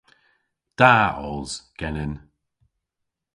[0.79, 0.93] Da
[1.31, 2.11] os genen.